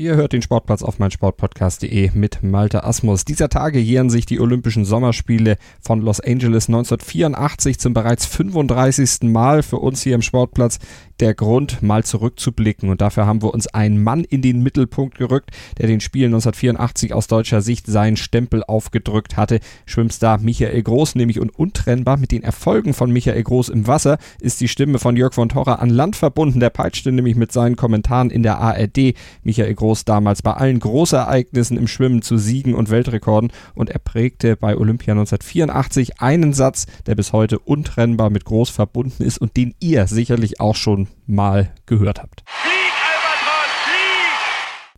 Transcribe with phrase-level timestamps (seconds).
[0.00, 3.26] Ihr hört den Sportplatz auf meinsportpodcast.de mit Malte Asmus.
[3.26, 9.24] Dieser Tage jähren sich die Olympischen Sommerspiele von Los Angeles 1984 zum bereits 35.
[9.30, 10.78] Mal für uns hier im Sportplatz
[11.20, 12.88] der Grund, mal zurückzublicken.
[12.88, 17.12] Und dafür haben wir uns einen Mann in den Mittelpunkt gerückt, der den Spielen 1984
[17.12, 19.60] aus deutscher Sicht seinen Stempel aufgedrückt hatte.
[19.84, 24.62] Schwimmstar Michael Groß, nämlich und untrennbar mit den Erfolgen von Michael Groß im Wasser, ist
[24.62, 26.58] die Stimme von Jörg von Torra an Land verbunden.
[26.58, 31.76] Der peitschte nämlich mit seinen Kommentaren in der ARD Michael Groß damals bei allen Großereignissen
[31.76, 37.14] im Schwimmen zu Siegen und Weltrekorden und er prägte bei Olympia 1984 einen Satz, der
[37.14, 42.22] bis heute untrennbar mit Groß verbunden ist und den ihr sicherlich auch schon mal gehört
[42.22, 42.44] habt.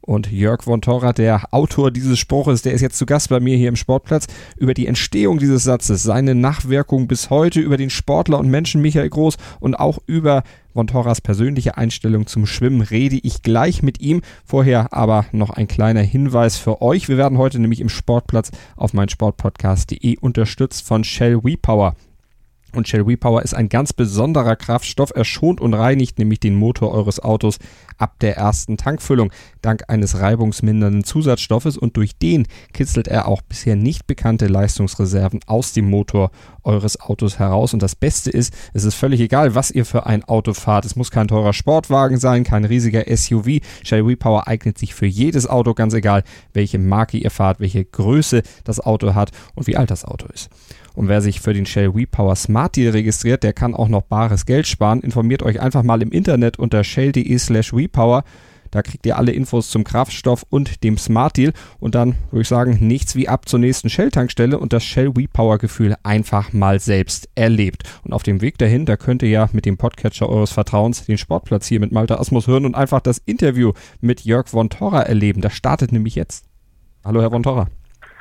[0.05, 3.57] Und Jörg von Torra, der Autor dieses Spruches, der ist jetzt zu Gast bei mir
[3.57, 8.41] hier im Sportplatz, über die Entstehung dieses Satzes, seine Nachwirkung bis heute, über den Sportler
[8.41, 13.43] und Menschen Michael Groß und auch über von Torras persönliche Einstellung zum Schwimmen rede ich
[13.43, 14.23] gleich mit ihm.
[14.45, 17.09] Vorher aber noch ein kleiner Hinweis für euch.
[17.09, 21.95] Wir werden heute nämlich im Sportplatz auf meinsportpodcast.de unterstützt von Shell WePower.
[22.75, 25.13] Und Shell Repower ist ein ganz besonderer Kraftstoff.
[25.15, 27.59] Er schont und reinigt nämlich den Motor eures Autos
[27.99, 33.77] ab der ersten Tankfüllung, dank eines reibungsmindernden Zusatzstoffes und durch den kitzelt er auch bisher
[33.77, 36.31] nicht bekannte Leistungsreserven aus dem Motor
[36.65, 37.75] eures Autos heraus.
[37.75, 40.85] Und das Beste ist, es ist völlig egal, was ihr für ein Auto fahrt.
[40.85, 43.61] Es muss kein teurer Sportwagen sein, kein riesiger SUV.
[43.85, 48.43] Shell Repower eignet sich für jedes Auto, ganz egal, welche Marke ihr fahrt, welche Größe
[48.65, 50.51] das Auto hat und wie alt das Auto ist.
[50.95, 54.47] Und wer sich für den Shell WePower Smart Deal registriert, der kann auch noch bares
[54.47, 55.01] Geld sparen.
[55.01, 58.25] Informiert euch einfach mal im Internet unter shell.de slash WePower.
[58.73, 61.53] Da kriegt ihr alle Infos zum Kraftstoff und dem Smart Deal.
[61.79, 65.95] Und dann würde ich sagen, nichts wie ab zur nächsten Shell-Tankstelle und das Shell WePower-Gefühl
[66.03, 67.83] einfach mal selbst erlebt.
[68.03, 71.19] Und auf dem Weg dahin, da könnt ihr ja mit dem Podcatcher eures Vertrauens den
[71.19, 75.43] Sportplatz hier mit Malta Asmus hören und einfach das Interview mit Jörg von Torra erleben.
[75.43, 76.47] Das startet nämlich jetzt.
[77.05, 77.69] Hallo, Herr von Torra.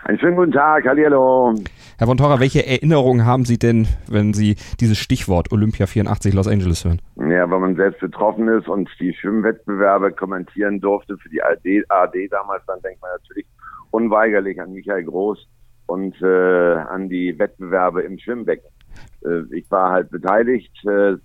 [0.03, 1.53] Einen schönen guten Tag, hallo.
[1.99, 6.47] Herr von Torra, welche Erinnerungen haben Sie denn, wenn Sie dieses Stichwort Olympia 84 Los
[6.47, 6.99] Angeles hören?
[7.17, 12.27] Ja, wenn man selbst betroffen ist und die Schwimmwettbewerbe kommentieren durfte für die AD, AD
[12.29, 13.45] damals, dann denkt man natürlich
[13.91, 15.47] unweigerlich an Michael Groß
[15.85, 18.69] und äh, an die Wettbewerbe im Schwimmbecken.
[19.23, 21.17] Äh, ich war halt beteiligt äh,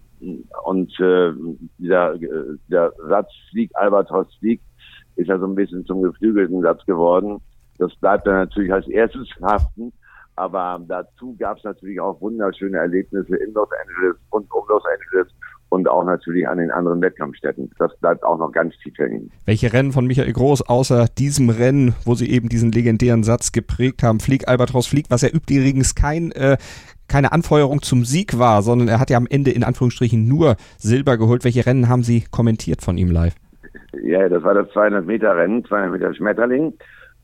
[0.65, 1.32] und äh,
[1.78, 4.60] dieser, äh, der Satz Flieg, Albatros Flieg,
[5.15, 7.41] ist ja so ein bisschen zum geflügelten Satz geworden.
[7.78, 9.92] Das bleibt dann natürlich als erstes haften.
[10.37, 15.32] Aber dazu gab es natürlich auch wunderschöne Erlebnisse in Los Angeles und um Los Angeles
[15.70, 17.70] und auch natürlich an den anderen Wettkampfstätten.
[17.78, 19.31] Das bleibt auch noch ganz tief hängen.
[19.47, 24.03] Welche Rennen von Michael Groß, außer diesem Rennen, wo sie eben diesen legendären Satz geprägt
[24.03, 26.56] haben, Flieg, Albatros, Flieg, was ja übrigens kein, äh,
[27.09, 31.16] keine Anfeuerung zum Sieg war, sondern er hat ja am Ende in Anführungsstrichen nur Silber
[31.16, 31.44] geholt.
[31.44, 33.34] Welche Rennen haben Sie kommentiert von ihm live?
[34.03, 36.75] Ja, das war das 200 Meter Rennen, 200 Meter Schmetterling.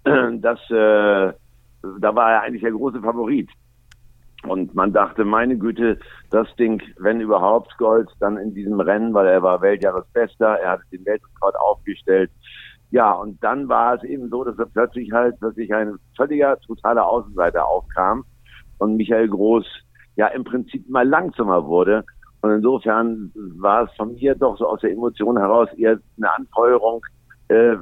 [0.41, 1.33] Das, äh,
[2.01, 3.49] da war er eigentlich der große Favorit.
[4.47, 5.99] Und man dachte, meine Güte,
[6.31, 10.85] das Ding, wenn überhaupt Gold, dann in diesem Rennen, weil er war Weltjahresbester, er hatte
[10.91, 12.31] den Weltrekord aufgestellt.
[12.91, 17.07] Ja, und dann war es eben so, dass er plötzlich halt wirklich ein völliger, totaler
[17.07, 18.25] Außenseiter aufkam
[18.79, 19.65] und Michael Groß
[20.17, 22.05] ja im Prinzip mal langsamer wurde.
[22.43, 27.01] Und insofern war es von mir doch so aus der Emotion heraus eher eine Anfeuerung,
[27.53, 27.77] äh,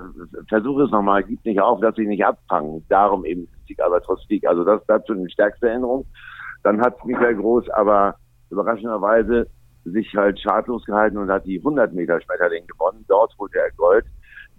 [0.49, 2.85] versuche es nochmal, gib nicht auf, dass sie nicht abfangen.
[2.89, 4.47] Darum eben Sieg, aber trotz Sieg.
[4.47, 6.07] Also das dazu eine stärkste Erinnerung.
[6.63, 8.17] Dann hat Michael Groß aber
[8.51, 9.47] überraschenderweise
[9.85, 13.05] sich halt schadlos gehalten und hat die 100 Meter Schmetterling gewonnen.
[13.09, 14.05] Dort holte er Gold.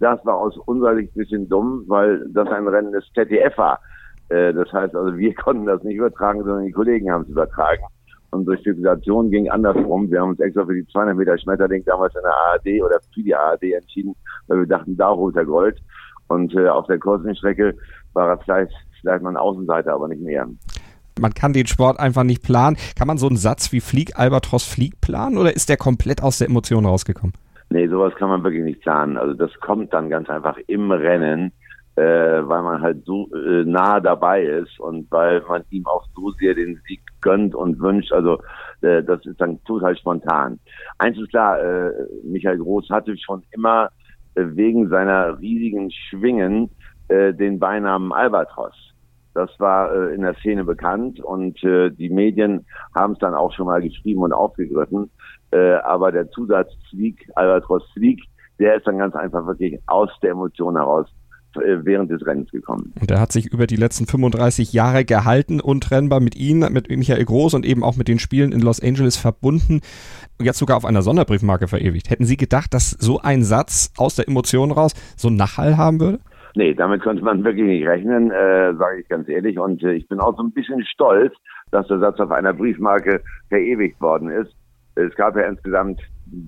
[0.00, 3.78] Das war aus unserer Sicht ein bisschen dumm, weil das ein Rennen des ZDF war.
[4.30, 7.84] Äh, das heißt also, wir konnten das nicht übertragen, sondern die Kollegen haben es übertragen.
[8.32, 10.10] Unsere Spekulation ging andersrum.
[10.10, 13.22] Wir haben uns extra für die 200 Meter Schmetterling damals in der ARD oder für
[13.22, 14.14] die ARD entschieden,
[14.48, 15.78] weil wir dachten, da holt er Gold.
[16.28, 17.74] Und äh, auf der kurzen Strecke
[18.14, 20.48] war er vielleicht, vielleicht mal ein Außenseiter, aber nicht mehr.
[21.20, 22.78] Man kann den Sport einfach nicht planen.
[22.96, 26.38] Kann man so einen Satz wie Flieg, Albatros, Flieg planen oder ist der komplett aus
[26.38, 27.34] der Emotion rausgekommen?
[27.68, 29.18] Nee, sowas kann man wirklich nicht planen.
[29.18, 31.52] Also das kommt dann ganz einfach im Rennen
[31.96, 36.30] äh, weil man halt so äh, nah dabei ist und weil man ihm auch so
[36.32, 38.12] sehr den Sieg gönnt und wünscht.
[38.12, 38.38] Also
[38.80, 40.58] äh, das ist dann total spontan.
[40.98, 41.90] Eins ist klar, äh,
[42.24, 43.90] Michael Groß hatte schon immer
[44.34, 46.70] äh, wegen seiner riesigen Schwingen
[47.08, 48.74] äh, den Beinamen Albatros.
[49.34, 53.52] Das war äh, in der Szene bekannt und äh, die Medien haben es dann auch
[53.52, 55.10] schon mal geschrieben und aufgegriffen.
[55.50, 58.22] Äh, aber der Zusatz Flieg, Albatros Flieg,
[58.58, 61.06] der ist dann ganz einfach wirklich aus der Emotion heraus
[61.54, 62.92] während des Rennens gekommen.
[63.00, 67.24] Und er hat sich über die letzten 35 Jahre gehalten, untrennbar mit Ihnen, mit Michael
[67.24, 69.80] Groß und eben auch mit den Spielen in Los Angeles verbunden
[70.38, 72.10] und jetzt sogar auf einer Sonderbriefmarke verewigt.
[72.10, 76.00] Hätten Sie gedacht, dass so ein Satz aus der Emotion raus so einen Nachhall haben
[76.00, 76.18] würde?
[76.54, 79.58] Nee, damit konnte man wirklich nicht rechnen, äh, sage ich ganz ehrlich.
[79.58, 81.32] Und äh, ich bin auch so ein bisschen stolz,
[81.70, 84.54] dass der Satz auf einer Briefmarke verewigt worden ist.
[84.94, 86.00] Es gab ja insgesamt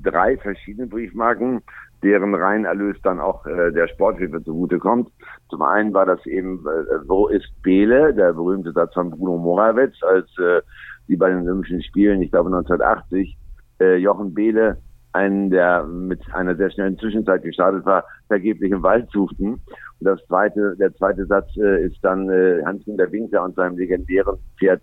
[0.02, 1.62] drei verschiedene Briefmarken,
[2.04, 5.10] deren Reinerlös dann auch äh, der Sporthilfe zugutekommt.
[5.48, 9.94] Zum einen war das eben, äh, wo ist Bele, der berühmte Satz von Bruno Morawetz,
[10.02, 10.60] als äh,
[11.08, 13.36] die bei den Olympischen Spielen, ich glaube 1980,
[13.80, 14.78] äh, Jochen Behle
[15.14, 19.54] einen, der mit einer sehr schnellen Zwischenzeit gestartet war, vergeblich im Wald suchten.
[19.54, 19.60] Und
[20.00, 24.82] das zweite, der zweite Satz äh, ist dann äh, Hans-Günter Winkler und seinem legendären Pferd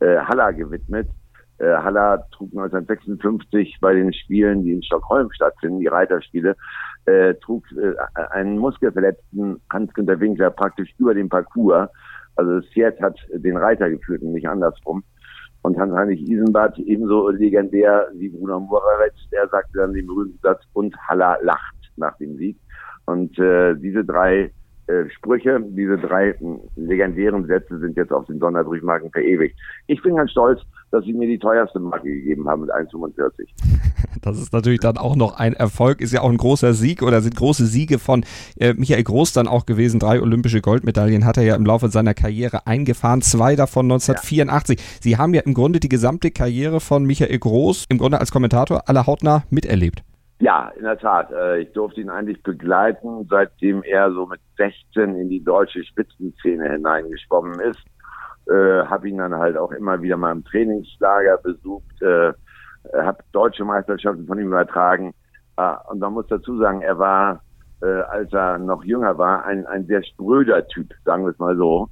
[0.00, 1.08] äh, Halla gewidmet.
[1.62, 6.56] Äh, Halla trug 1956 bei den Spielen, die in Stockholm stattfinden, die Reiterspiele,
[7.06, 7.94] äh, trug äh,
[8.30, 11.88] einen muskelverletzten Hans-Günter Winkler praktisch über den Parcours.
[12.34, 15.04] Also das hat den Reiter geführt und nicht andersrum.
[15.62, 20.96] Und Hans-Heinrich Isenbart, ebenso legendär wie Bruno Morawetz, der sagte dann den berühmten Satz, und
[21.06, 22.58] Halla lacht nach dem Sieg.
[23.06, 24.50] Und äh, diese drei
[24.88, 26.36] äh, Sprüche, diese drei äh,
[26.74, 29.56] legendären Sätze sind jetzt auf den Sonderbriefmarken verewigt.
[29.86, 30.60] Ich bin ganz stolz,
[30.92, 33.48] dass sie mir die teuerste Marke gegeben haben mit 1,45.
[34.20, 37.22] Das ist natürlich dann auch noch ein Erfolg, ist ja auch ein großer Sieg oder
[37.22, 38.24] sind große Siege von
[38.56, 39.98] äh, Michael Groß dann auch gewesen.
[39.98, 44.78] Drei olympische Goldmedaillen hat er ja im Laufe seiner Karriere eingefahren, zwei davon 1984.
[44.78, 44.84] Ja.
[45.00, 48.88] Sie haben ja im Grunde die gesamte Karriere von Michael Groß im Grunde als Kommentator
[48.88, 50.04] aller hautnah miterlebt.
[50.42, 51.30] Ja, in der Tat.
[51.30, 56.68] Äh, ich durfte ihn eigentlich begleiten, seitdem er so mit 16 in die deutsche Spitzenszene
[56.68, 57.78] hineingeschwommen ist.
[58.48, 62.32] Äh, habe ihn dann halt auch immer wieder mal im Trainingslager besucht, äh,
[62.92, 65.14] habe deutsche Meisterschaften von ihm übertragen.
[65.56, 67.42] Äh, und man muss dazu sagen, er war,
[67.82, 71.56] äh, als er noch jünger war, ein, ein sehr spröder Typ, sagen wir es mal
[71.56, 71.88] so.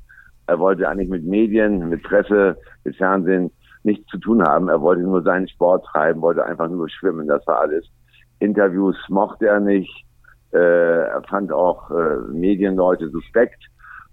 [0.47, 3.53] Er wollte eigentlich mit Medien, mit Presse, mit Fernsehen
[3.85, 4.69] nichts zu tun haben.
[4.69, 7.87] Er wollte nur seinen Sport treiben, wollte einfach nur schwimmen, das war alles.
[8.41, 10.05] Interviews mochte er nicht.
[10.53, 13.63] Äh, er fand auch äh, Medienleute suspekt.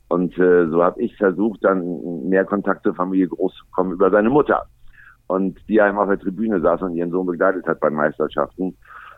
[0.10, 4.10] Und äh, so habe ich versucht, dann mehr Kontakt zur Familie groß zu kommen über
[4.10, 4.66] seine Mutter.
[5.28, 8.78] Und die einem auf der Tribüne saß und ihren Sohn begleitet hat bei Meisterschaften.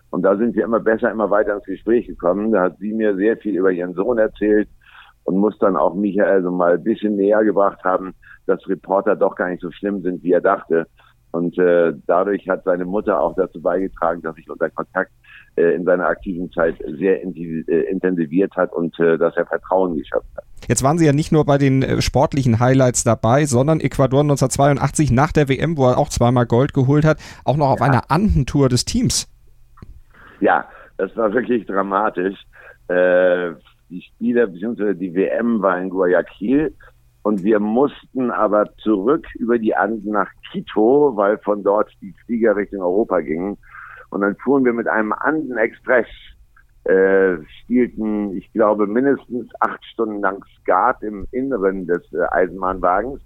[0.10, 2.52] Und da sind wir immer besser, immer weiter ins Gespräch gekommen.
[2.52, 4.68] Da hat sie mir sehr viel über ihren Sohn erzählt
[5.26, 8.16] und muss dann auch Michael so mal ein bisschen näher gebracht haben,
[8.48, 10.88] dass Reporter doch gar nicht so schlimm sind, wie er dachte.
[11.32, 15.12] Und äh, dadurch hat seine Mutter auch dazu beigetragen, dass sich unser Kontakt
[15.56, 20.36] äh, in seiner aktiven Zeit sehr äh, intensiviert hat und äh, dass er Vertrauen geschöpft
[20.36, 20.49] hat.
[20.70, 25.10] Jetzt waren Sie ja nicht nur bei den äh, sportlichen Highlights dabei, sondern Ecuador 1982
[25.10, 27.88] nach der WM, wo er auch zweimal Gold geholt hat, auch noch auf ja.
[27.88, 29.28] einer Andentour des Teams.
[30.42, 30.66] Ja,
[30.98, 32.38] das war wirklich dramatisch.
[32.88, 33.54] Äh,
[33.90, 34.94] die Spiele bzw.
[34.94, 36.72] die WM war in Guayaquil
[37.24, 42.56] und wir mussten aber zurück über die Anden nach Quito, weil von dort die Flieger
[42.56, 43.58] Richtung Europa gingen.
[44.12, 46.08] Und dann fuhren wir mit einem Anden-Express,
[46.86, 53.22] äh, spielten, ich glaube, mindestens acht Stunden lang Skat im Inneren des äh, Eisenbahnwagens.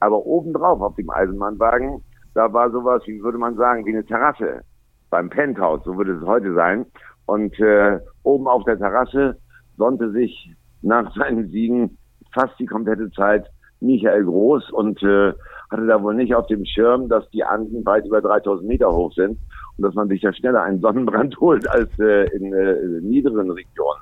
[0.00, 2.02] Aber obendrauf auf dem Eisenbahnwagen,
[2.34, 4.62] da war sowas, wie würde man sagen, wie eine Terrasse
[5.10, 6.86] beim Penthouse, so würde es heute sein.
[7.26, 9.38] Und äh, oben auf der Terrasse
[9.76, 11.98] sonnte sich nach seinen Siegen
[12.32, 13.46] fast die komplette Zeit
[13.80, 15.32] Michael Groß und äh,
[15.70, 19.12] hatte da wohl nicht auf dem Schirm, dass die Anden weit über 3000 Meter hoch
[19.12, 19.38] sind
[19.76, 24.00] und dass man sich ja schneller einen Sonnenbrand holt als äh, in äh, niederen Regionen.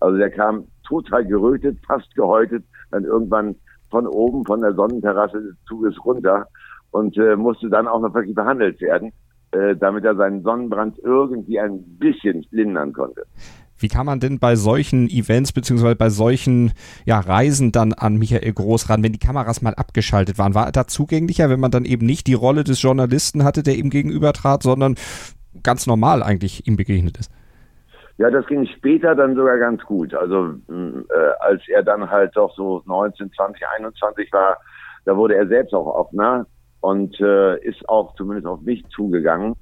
[0.00, 3.56] Also der kam total gerötet, fast gehäutet, dann irgendwann
[3.90, 6.46] von oben, von der Sonnenterrasse des Zuges runter
[6.90, 9.12] und äh, musste dann auch noch wirklich behandelt werden,
[9.52, 13.24] äh, damit er seinen Sonnenbrand irgendwie ein bisschen lindern konnte.
[13.78, 16.72] Wie kann man denn bei solchen Events beziehungsweise bei solchen
[17.04, 20.54] ja, Reisen dann an Michael Groß ran, wenn die Kameras mal abgeschaltet waren?
[20.54, 23.76] War er da zugänglicher, wenn man dann eben nicht die Rolle des Journalisten hatte, der
[23.76, 24.94] ihm gegenüber trat, sondern
[25.62, 27.30] ganz normal eigentlich ihm begegnet ist?
[28.18, 30.14] Ja, das ging später dann sogar ganz gut.
[30.14, 34.56] Also äh, als er dann halt doch so 19, 20, 21 war,
[35.04, 36.46] da wurde er selbst auch offener
[36.80, 39.54] und äh, ist auch zumindest auf mich zugegangen.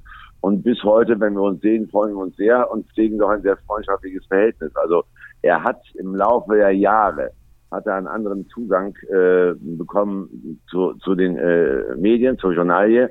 [0.44, 3.40] Und bis heute, wenn wir uns sehen, freuen wir uns sehr und pflegen doch ein
[3.40, 4.76] sehr freundschaftliches Verhältnis.
[4.76, 5.04] Also
[5.40, 7.30] er hat im Laufe der Jahre
[7.70, 13.10] hat er einen anderen Zugang äh, bekommen zu, zu den äh, Medien, zur Journalie.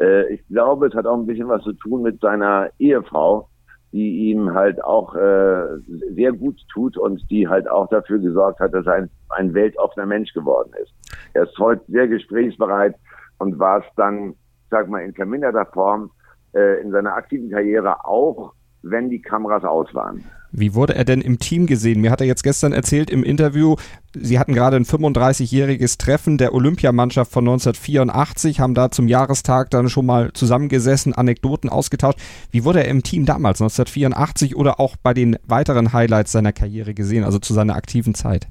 [0.00, 3.50] Äh, ich glaube, es hat auch ein bisschen was zu tun mit seiner Ehefrau,
[3.92, 5.78] die ihm halt auch äh,
[6.14, 10.06] sehr gut tut und die halt auch dafür gesorgt hat, dass er ein, ein weltoffener
[10.06, 10.94] Mensch geworden ist.
[11.34, 12.94] Er ist heute sehr gesprächsbereit
[13.40, 14.36] und war es dann,
[14.70, 16.10] sag mal, in verminderter Form
[16.54, 20.24] äh, in seiner aktiven Karriere auch, wenn die Kameras aus waren.
[20.54, 22.02] Wie wurde er denn im Team gesehen?
[22.02, 23.76] Mir hat er jetzt gestern erzählt im Interview,
[24.14, 29.88] Sie hatten gerade ein 35-jähriges Treffen der Olympiamannschaft von 1984, haben da zum Jahrestag dann
[29.88, 32.20] schon mal zusammengesessen, Anekdoten ausgetauscht.
[32.50, 36.92] Wie wurde er im Team damals, 1984 oder auch bei den weiteren Highlights seiner Karriere
[36.92, 38.48] gesehen, also zu seiner aktiven Zeit?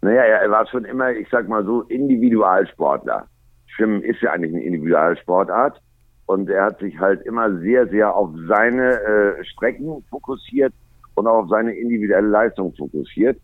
[0.00, 3.26] Naja, er war schon immer, ich sag mal so, Individualsportler.
[3.66, 5.82] Schwimmen ist ja eigentlich eine Individualsportart.
[6.26, 10.72] Und er hat sich halt immer sehr, sehr auf seine äh, Strecken fokussiert
[11.14, 13.38] und auch auf seine individuelle Leistung fokussiert.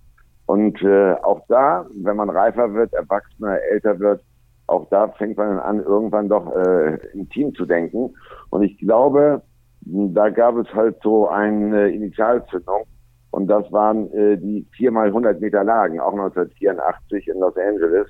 [0.46, 4.22] Und äh, auch da, wenn man reifer wird, erwachsener, älter wird,
[4.66, 8.14] auch da fängt man an, irgendwann doch äh, im Team zu denken.
[8.50, 9.42] Und ich glaube,
[9.82, 12.84] da gab es halt so eine Initialzündung.
[13.30, 18.06] Und das waren äh, die viermal 100 Meter Lagen, auch 1984 in Los Angeles.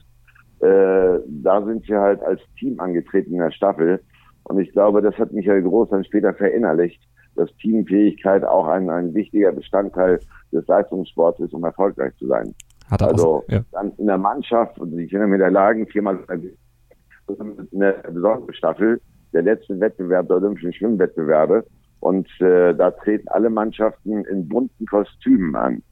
[0.61, 4.01] Äh, da sind sie halt als Team angetreten in der Staffel.
[4.45, 7.01] Und ich glaube, das hat Michael Groß dann später verinnerlicht,
[7.37, 10.21] dass Teamfähigkeit auch ein, ein wichtiger Bestandteil
[10.53, 12.55] des Leistungssports ist, um erfolgreich zu sein.
[12.91, 13.65] Hat er also auch, ja.
[13.73, 19.01] dann in der Mannschaft und die Kinder mit der Lagen viermal eine besondere Staffel,
[19.33, 21.65] der letzte Wettbewerb der Olympischen Schwimmwettbewerbe.
[22.01, 25.83] Und äh, da treten alle Mannschaften in bunten Kostümen an.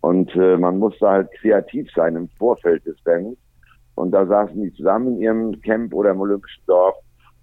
[0.00, 3.36] Und äh, man musste halt kreativ sein im Vorfeld des Rennens.
[3.94, 6.96] Und da saßen die zusammen in ihrem Camp oder im Olympischen Dorf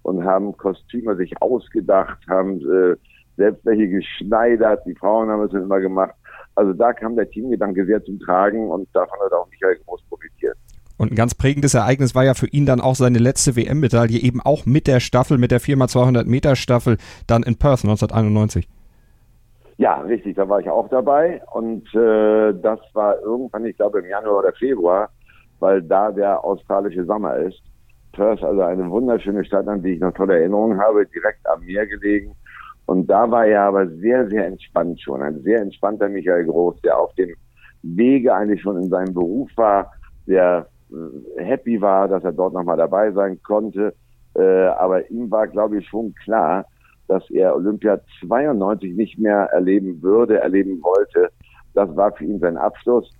[0.06, 2.96] und haben Kostüme sich ausgedacht, haben äh,
[3.36, 4.80] selbst welche geschneidert.
[4.86, 6.14] Die Frauen haben es immer gemacht.
[6.54, 10.56] Also da kam der Teamgedanke sehr zum Tragen und davon hat auch Michael Groß profitiert.
[10.96, 14.40] Und ein ganz prägendes Ereignis war ja für ihn dann auch seine letzte WM-Medaille, eben
[14.40, 18.68] auch mit der Staffel, mit der 4x200 Meter Staffel, dann in Perth 1991.
[19.78, 24.06] Ja, richtig, da war ich auch dabei und äh, das war irgendwann, ich glaube im
[24.06, 25.10] Januar oder Februar,
[25.58, 27.60] weil da der australische Sommer ist.
[28.16, 31.86] Perth, also eine wunderschöne Stadt, an die ich noch tolle Erinnerungen habe, direkt am Meer
[31.86, 32.34] gelegen.
[32.86, 35.22] Und da war er aber sehr, sehr entspannt schon.
[35.22, 37.34] Ein sehr entspannter Michael Groß, der auf dem
[37.82, 39.92] Wege eigentlich schon in seinem Beruf war,
[40.26, 43.94] der äh, happy war, dass er dort nochmal dabei sein konnte.
[44.34, 46.64] Äh, aber ihm war, glaube ich, schon klar,
[47.08, 51.30] dass er Olympia 92 nicht mehr erleben würde, erleben wollte.
[51.74, 53.10] Das war für ihn sein Abschluss.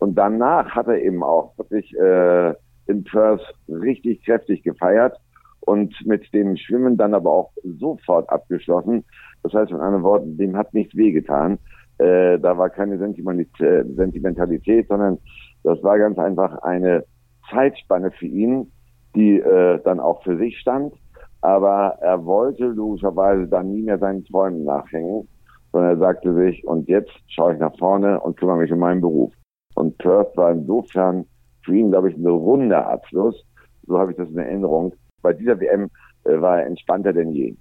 [0.00, 2.54] Und danach hat er eben auch wirklich äh,
[2.86, 5.16] in Perth richtig kräftig gefeiert
[5.60, 9.04] und mit dem Schwimmen dann aber auch sofort abgeschlossen.
[9.42, 11.58] Das heißt, mit anderen Worten, dem hat nichts wehgetan.
[11.98, 15.18] Äh, da war keine Sentimentalität, sondern
[15.62, 17.04] das war ganz einfach eine
[17.50, 18.70] Zeitspanne für ihn,
[19.14, 20.94] die äh, dann auch für sich stand.
[21.40, 25.28] Aber er wollte logischerweise dann nie mehr seinen Träumen nachhängen,
[25.72, 29.00] sondern er sagte sich, und jetzt schaue ich nach vorne und kümmere mich um meinen
[29.00, 29.32] Beruf.
[29.74, 31.26] Und Perth war insofern
[31.64, 33.44] für ihn, glaube ich, ein runder Abschluss.
[33.86, 34.94] So habe ich das in Erinnerung.
[35.22, 35.90] Bei dieser WM
[36.24, 37.54] äh, war er entspannter denn je.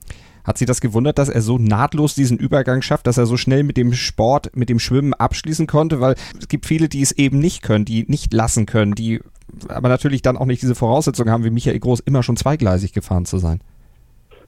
[0.43, 3.63] Hat Sie das gewundert, dass er so nahtlos diesen Übergang schafft, dass er so schnell
[3.63, 6.01] mit dem Sport, mit dem Schwimmen abschließen konnte?
[6.01, 9.21] Weil es gibt viele, die es eben nicht können, die nicht lassen können, die
[9.69, 13.25] aber natürlich dann auch nicht diese Voraussetzungen haben, wie Michael Groß, immer schon zweigleisig gefahren
[13.25, 13.61] zu sein.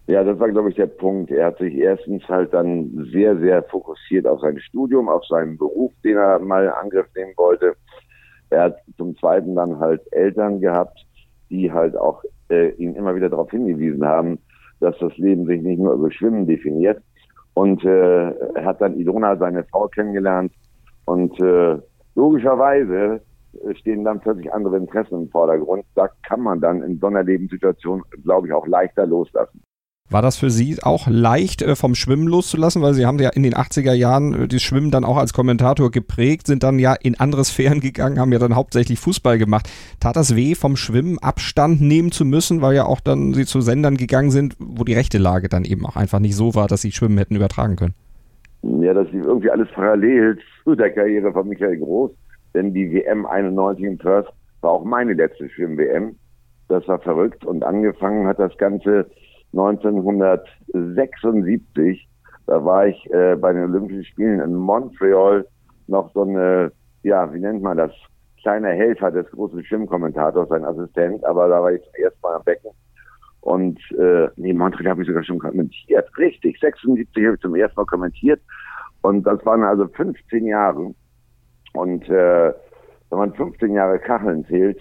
[0.08, 1.32] Ja, das war, glaube ich, der Punkt.
[1.32, 5.92] Er hat sich erstens halt dann sehr, sehr fokussiert auf sein Studium, auf seinen Beruf,
[6.04, 7.76] den er mal in Angriff nehmen wollte.
[8.50, 11.06] Er hat zum Zweiten dann halt Eltern gehabt,
[11.50, 14.40] die halt auch äh, ihn immer wieder darauf hingewiesen haben,
[14.80, 17.02] dass das Leben sich nicht nur über Schwimmen definiert.
[17.54, 20.52] Und äh, er hat dann Ilona, seine Frau, kennengelernt.
[21.06, 21.78] Und äh,
[22.16, 23.22] logischerweise
[23.76, 25.86] stehen dann plötzlich andere Interessen im Vordergrund.
[25.96, 27.08] Da kann man dann in so
[28.24, 29.62] glaube ich, auch leichter loslassen.
[30.08, 32.84] War das für Sie auch leicht äh, vom Schwimmen loszulassen?
[32.84, 35.90] Weil Sie haben ja in den 80er Jahren äh, das Schwimmen dann auch als Kommentator
[35.90, 39.68] geprägt, sind dann ja in andere Sphären gegangen, haben ja dann hauptsächlich Fußball gemacht.
[40.00, 43.62] Tat das weh, vom Schwimmen Abstand nehmen zu müssen, weil ja auch dann Sie zu
[43.62, 46.82] Sendern gegangen sind, wo die rechte Lage dann eben auch einfach nicht so war, dass
[46.82, 47.96] Sie Schwimmen hätten übertragen können?
[48.62, 52.12] Ja, das lief irgendwie alles parallel zu der Karriere von Michael Groß,
[52.54, 54.28] denn die WM 91 in Perth
[54.62, 56.16] war auch meine letzte Schwimm-WM.
[56.68, 59.08] Das war verrückt und angefangen hat das Ganze
[59.58, 62.08] 1976,
[62.48, 65.46] da war ich äh, bei den Olympischen Spielen in Montreal
[65.88, 66.72] noch so eine,
[67.04, 67.92] ja, wie nennt man das,
[68.42, 72.44] kleiner Helfer des großen Schwimmkommentators, sein Assistent, aber da war ich zum ersten Mal am
[72.44, 72.72] Becken.
[73.42, 76.08] Und äh, nee, Montreal habe ich sogar schon kommentiert.
[76.18, 78.42] Richtig, 76 habe ich zum ersten Mal kommentiert.
[79.02, 80.94] Und das waren also 15 Jahre.
[81.74, 82.54] Und äh,
[83.10, 84.80] wenn man 15 Jahre Kacheln zählt,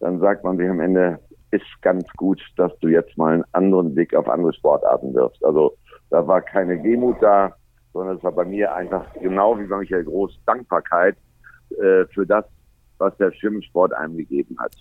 [0.00, 1.18] dann sagt man sich am Ende,
[1.50, 5.44] ist ganz gut, dass du jetzt mal einen anderen Blick auf andere Sportarten wirfst.
[5.44, 5.76] Also
[6.10, 7.54] da war keine Demut da,
[7.92, 11.16] sondern es war bei mir einfach genau wie bei Michael Groß Dankbarkeit
[11.70, 12.44] äh, für das,
[12.98, 14.74] was der Schwimmsport einem gegeben hat.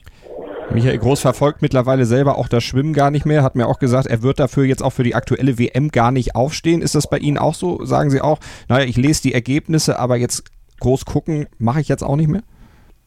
[0.73, 4.07] Michael Groß verfolgt mittlerweile selber auch das Schwimmen gar nicht mehr, hat mir auch gesagt,
[4.07, 6.81] er wird dafür jetzt auch für die aktuelle WM gar nicht aufstehen.
[6.81, 7.85] Ist das bei Ihnen auch so?
[7.85, 12.03] Sagen Sie auch, naja, ich lese die Ergebnisse, aber jetzt groß gucken mache ich jetzt
[12.03, 12.43] auch nicht mehr?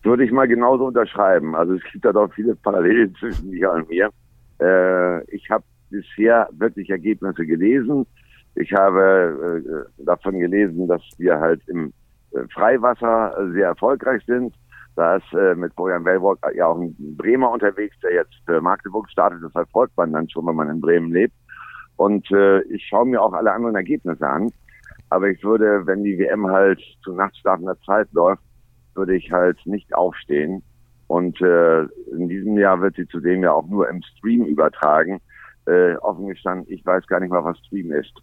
[0.02, 1.54] Würde ich mal genauso unterschreiben.
[1.54, 4.10] Also es gibt da doch viele Parallelen zwischen mir und mir.
[4.60, 8.06] Äh, ich habe bisher wirklich Ergebnisse gelesen.
[8.54, 9.62] Ich habe
[9.98, 11.92] äh, davon gelesen, dass wir halt im
[12.32, 14.54] äh, Freiwasser sehr erfolgreich sind.
[14.96, 19.08] Da ist äh, mit Bojan Wellbrock ja auch ein Bremer unterwegs, der jetzt äh, Magdeburg
[19.10, 19.42] startet.
[19.42, 21.34] Das verfolgt man dann schon, wenn man in Bremen lebt.
[21.96, 24.50] Und äh, ich schaue mir auch alle anderen Ergebnisse an.
[25.10, 28.42] Aber ich würde, wenn die WM halt zu nachtstartender Zeit läuft,
[29.00, 30.62] würde ich halt nicht aufstehen.
[31.06, 35.20] Und äh, in diesem Jahr wird sie zudem ja auch nur im Stream übertragen.
[35.66, 38.12] Äh, offen gestanden, ich weiß gar nicht mal, was Stream ist.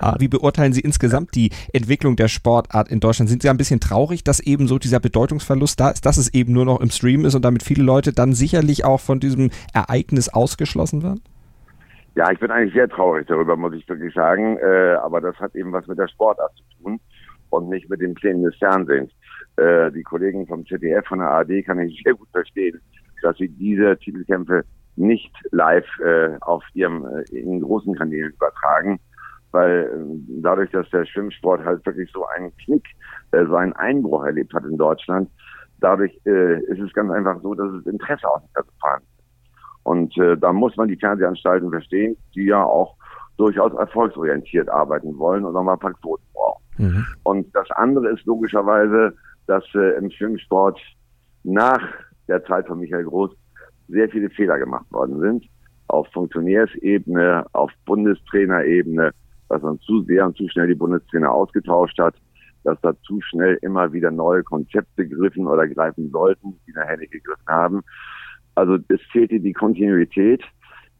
[0.00, 3.28] Ah, wie beurteilen Sie insgesamt die Entwicklung der Sportart in Deutschland?
[3.28, 6.52] Sind Sie ein bisschen traurig, dass eben so dieser Bedeutungsverlust da ist, dass es eben
[6.52, 10.28] nur noch im Stream ist und damit viele Leute dann sicherlich auch von diesem Ereignis
[10.28, 11.22] ausgeschlossen werden?
[12.14, 14.56] Ja, ich bin eigentlich sehr traurig darüber, muss ich wirklich sagen.
[14.58, 17.00] Äh, aber das hat eben was mit der Sportart zu tun
[17.52, 19.10] und nicht mit den Plänen des Fernsehens.
[19.56, 22.80] Äh, die Kollegen vom ZDF, von der ARD kann ich sehr gut verstehen,
[23.22, 24.64] dass sie diese Titelkämpfe
[24.96, 28.98] nicht live äh, auf ihrem äh, in großen Kanälen übertragen,
[29.50, 32.86] weil äh, dadurch, dass der Schwimmsport halt wirklich so einen Knick,
[33.32, 35.30] äh, so einen Einbruch erlebt hat in Deutschland,
[35.80, 39.24] dadurch äh, ist es ganz einfach so, dass es Interesse so vorhanden ist.
[39.84, 42.96] Und äh, da muss man die Fernsehanstalten verstehen, die ja auch
[43.36, 46.61] durchaus erfolgsorientiert arbeiten wollen und nochmal ein paar Quoten brauchen.
[46.78, 47.04] Mhm.
[47.22, 49.14] Und das andere ist logischerweise,
[49.46, 50.80] dass äh, im Schwimmsport
[51.44, 51.82] nach
[52.28, 53.30] der Zeit von Michael Groß
[53.88, 55.44] sehr viele Fehler gemacht worden sind.
[55.88, 59.12] Auf Funktionärsebene, auf Bundestrainerebene,
[59.48, 62.14] dass man zu sehr und zu schnell die Bundestrainer ausgetauscht hat,
[62.64, 67.12] dass da zu schnell immer wieder neue Konzepte griffen oder greifen sollten, die nachher nicht
[67.12, 67.82] gegriffen haben.
[68.54, 70.42] Also es fehlte die Kontinuität,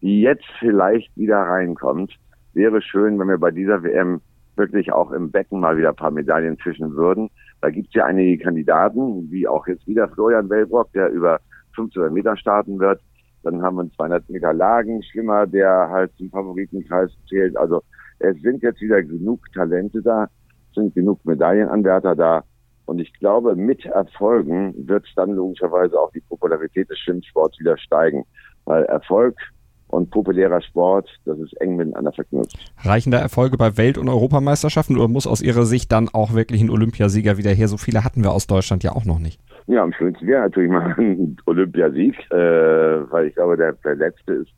[0.01, 2.15] die jetzt vielleicht wieder reinkommt.
[2.55, 4.21] Wäre schön, wenn wir bei dieser WM
[4.57, 7.31] wirklich auch im Becken mal wieder ein paar Medaillen fischen würden.
[7.61, 11.41] Da gibt es ja einige Kandidaten, wie auch jetzt wieder Florian Wellbrock, der über
[11.75, 13.01] 500 Meter starten wird.
[13.43, 17.57] Dann haben wir einen 200 Meter Lagenschwimmer, der halt zum Favoritenkreis zählt.
[17.57, 17.83] Also
[18.19, 20.29] es sind jetzt wieder genug Talente da,
[20.75, 22.45] sind genug Medaillenanwärter da.
[22.85, 28.25] Und ich glaube, mit Erfolgen wird dann logischerweise auch die Popularität des Schwimmsports wieder steigen.
[28.65, 29.37] Weil Erfolg
[29.93, 32.57] und populärer Sport, das ist eng miteinander verknüpft.
[32.83, 36.63] Reichen da Erfolge bei Welt- und Europameisterschaften oder muss aus Ihrer Sicht dann auch wirklich
[36.63, 37.69] ein Olympiasieger wieder her?
[37.69, 39.39] So viele hatten wir aus Deutschland ja auch noch nicht.
[39.67, 42.37] Ja, am schönsten wäre natürlich mal ein Olympiasieg, äh,
[43.11, 44.51] weil ich glaube, der, der letzte ist,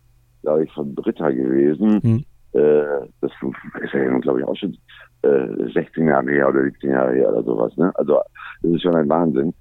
[0.43, 2.01] glaube ich, von Britta gewesen.
[2.01, 2.25] Hm.
[2.53, 3.33] Äh, das
[3.83, 4.77] ist ja, glaube ich, auch schon
[5.23, 7.77] äh, 16 Jahre her oder 17 Jahre her oder sowas.
[7.77, 7.91] Ne?
[7.97, 8.21] Also
[8.63, 9.53] das ist schon ein Wahnsinn.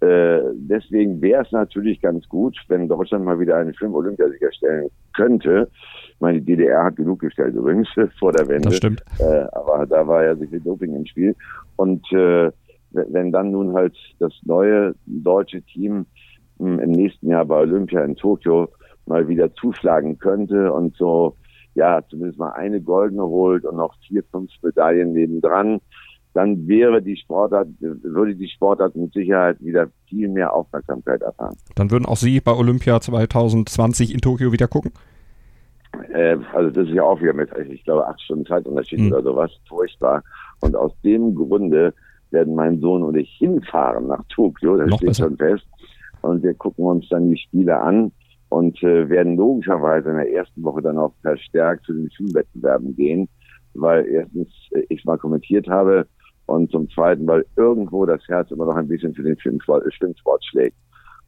[0.00, 5.68] Äh, deswegen wäre es natürlich ganz gut, wenn Deutschland mal wieder einen Schwimm-Olympiasieger stellen könnte.
[6.14, 8.68] Ich meine, die DDR hat genug gestellt übrigens vor der Wende.
[8.68, 9.02] Das stimmt.
[9.18, 11.34] Äh, aber da war ja sicher Doping im Spiel.
[11.76, 12.50] Und äh,
[12.90, 16.06] wenn dann nun halt das neue deutsche Team
[16.58, 18.68] hm, im nächsten Jahr bei Olympia in Tokio
[19.06, 21.36] mal wieder zuschlagen könnte und so,
[21.74, 25.80] ja, zumindest mal eine goldene holt und noch vier, fünf Medaillen nebendran,
[26.34, 31.56] dann wäre die Sportart, würde die Sportart mit Sicherheit wieder viel mehr Aufmerksamkeit erfahren.
[31.74, 34.92] Dann würden auch Sie bei Olympia 2020 in Tokio wieder gucken?
[36.12, 39.12] Äh, also das ist ja auch wieder mit, ich glaube, acht Stunden Zeitunterschied mhm.
[39.12, 40.22] oder sowas, furchtbar.
[40.60, 41.92] Und aus dem Grunde
[42.30, 45.24] werden mein Sohn und ich hinfahren nach Tokio, das Noch steht besser.
[45.24, 45.66] schon fest.
[46.22, 48.12] Und wir gucken uns dann die Spiele an
[48.48, 53.28] und äh, werden logischerweise in der ersten Woche dann auch verstärkt zu den Schwimmwettbewerben gehen,
[53.74, 56.06] weil erstens äh, ich mal kommentiert habe,
[56.52, 60.44] und zum Zweiten, weil irgendwo das Herz immer noch ein bisschen für den Schwimmsport, Schwimmsport
[60.44, 60.76] schlägt.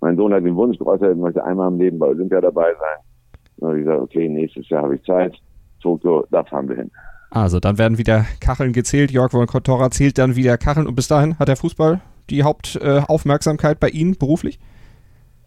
[0.01, 3.41] Mein Sohn hat den Wunsch geäußert, er möchte einmal im Leben bei Olympia dabei sein.
[3.57, 5.35] Dann habe ich gesagt, okay, nächstes Jahr habe ich Zeit.
[5.81, 6.91] Tokio, da fahren wir hin.
[7.31, 9.11] Also dann werden wieder Kacheln gezählt.
[9.11, 10.87] Jörg von Kotora zählt dann wieder Kacheln.
[10.87, 14.59] Und bis dahin hat der Fußball die Hauptaufmerksamkeit äh, bei Ihnen beruflich?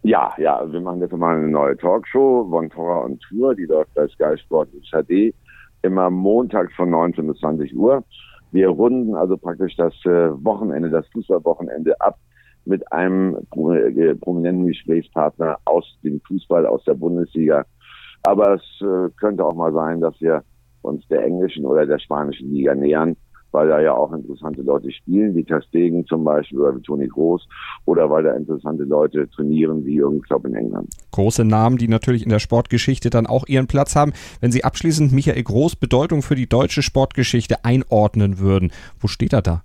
[0.02, 3.92] Ja, ja, wir machen jetzt mal eine neue Talkshow, Von Torra und Tour, die läuft
[3.94, 5.34] bei Sky Sport HD,
[5.82, 8.04] immer montags von 19 bis 20 Uhr.
[8.50, 12.18] Wir runden also praktisch das äh, Wochenende, das Fußballwochenende ab
[12.64, 17.64] mit einem äh, prominenten Gesprächspartner aus dem Fußball, aus der Bundesliga.
[18.22, 20.42] Aber es äh, könnte auch mal sein, dass wir
[20.82, 23.16] uns der englischen oder der spanischen Liga nähern
[23.52, 27.48] weil da ja auch interessante Leute spielen, wie Terstegen zum Beispiel oder wie Toni Groß
[27.86, 30.88] oder weil da interessante Leute trainieren, wie Jürgen Klopp in England.
[31.12, 34.12] Große Namen, die natürlich in der Sportgeschichte dann auch ihren Platz haben.
[34.40, 39.42] Wenn Sie abschließend Michael Groß Bedeutung für die deutsche Sportgeschichte einordnen würden, wo steht er
[39.42, 39.62] da?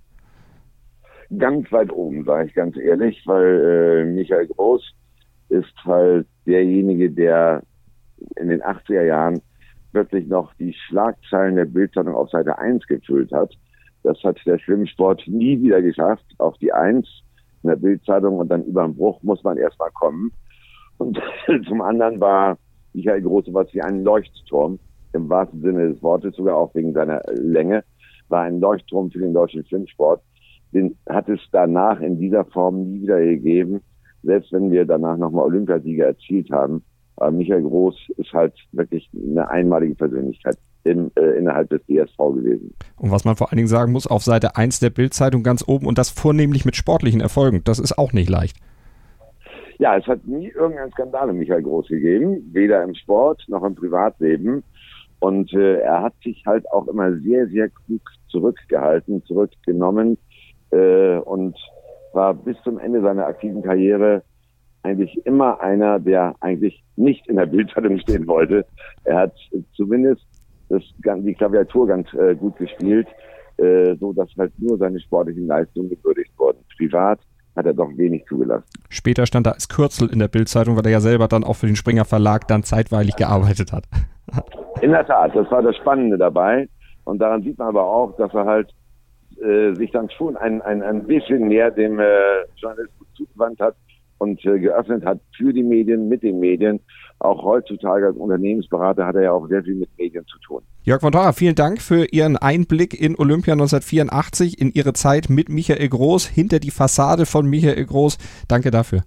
[1.38, 4.94] ganz weit oben, sage ich ganz ehrlich, weil äh, Michael Groß
[5.48, 7.62] ist halt derjenige, der
[8.36, 9.40] in den 80er Jahren
[9.92, 13.52] plötzlich noch die Schlagzeilen der Bildzeitung auf Seite 1 gefüllt hat.
[14.04, 17.08] Das hat der Schwimmsport nie wieder geschafft, auf die 1
[17.62, 20.30] in der Bildzeitung und dann über den Bruch muss man erstmal kommen.
[20.98, 21.18] Und
[21.66, 22.58] zum anderen war
[22.92, 24.78] Michael Groß was wie ein Leuchtturm,
[25.14, 27.82] im wahrsten Sinne des Wortes, sogar auch wegen seiner Länge,
[28.28, 30.22] war ein Leuchtturm für den deutschen Schwimmsport.
[30.72, 33.80] Den hat es danach in dieser Form nie wieder gegeben,
[34.22, 36.82] selbst wenn wir danach nochmal Olympiasieger erzielt haben.
[37.16, 42.74] Aber Michael Groß ist halt wirklich eine einmalige Persönlichkeit im, äh, innerhalb des DSV gewesen.
[42.96, 45.86] Und was man vor allen Dingen sagen muss, auf Seite 1 der Bildzeitung ganz oben
[45.86, 47.62] und das vornehmlich mit sportlichen Erfolgen.
[47.64, 48.56] Das ist auch nicht leicht.
[49.78, 53.74] Ja, es hat nie irgendeinen Skandal um Michael Groß gegeben, weder im Sport noch im
[53.74, 54.62] Privatleben.
[55.18, 60.18] Und äh, er hat sich halt auch immer sehr, sehr klug zurückgehalten, zurückgenommen
[60.70, 61.56] äh, und
[62.12, 64.22] war bis zum Ende seiner aktiven Karriere
[64.82, 68.66] eigentlich immer einer, der eigentlich nicht in der Bildzeitung stehen wollte.
[69.04, 69.34] Er hat
[69.74, 70.24] zumindest
[70.68, 73.06] das, die Klaviatur ganz äh, gut gespielt,
[73.56, 76.58] äh, so dass halt nur seine sportlichen Leistungen gewürdigt wurden.
[76.76, 77.20] Privat
[77.56, 78.64] hat er doch wenig zugelassen.
[78.88, 81.66] Später stand er als Kürzel in der Bildzeitung, weil er ja selber dann auch für
[81.66, 83.84] den Springer Verlag dann zeitweilig gearbeitet hat.
[84.80, 86.68] In der Tat, das war das Spannende dabei.
[87.04, 88.74] Und daran sieht man aber auch, dass er halt
[89.40, 92.06] äh, sich dann schon ein, ein, ein bisschen mehr dem äh,
[92.56, 93.76] Journalismus zugewandt hat
[94.18, 96.80] und äh, geöffnet hat für die Medien, mit den Medien.
[97.18, 100.62] Auch heutzutage als Unternehmensberater hat er ja auch sehr viel mit Medien zu tun.
[100.82, 105.48] Jörg von Torra, vielen Dank für Ihren Einblick in Olympia 1984, in Ihre Zeit mit
[105.48, 108.18] Michael Groß, hinter die Fassade von Michael Groß.
[108.48, 109.02] Danke dafür.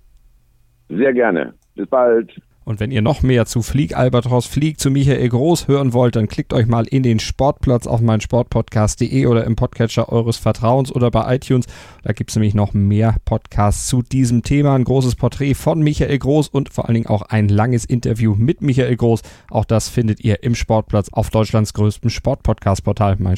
[0.89, 1.53] Sehr gerne.
[1.75, 2.31] Bis bald.
[2.67, 6.27] Und wenn ihr noch mehr zu Flieg Albatros Flieg zu Michael Groß hören wollt, dann
[6.27, 11.09] klickt euch mal in den Sportplatz auf mein Sportpodcast.de oder im Podcatcher eures Vertrauens oder
[11.09, 11.65] bei iTunes.
[12.03, 14.75] Da gibt es nämlich noch mehr Podcasts zu diesem Thema.
[14.75, 18.61] Ein großes Porträt von Michael Groß und vor allen Dingen auch ein langes Interview mit
[18.61, 19.21] Michael Groß.
[19.49, 23.37] Auch das findet ihr im Sportplatz auf Deutschlands größtem Sportpodcast-Portal, mein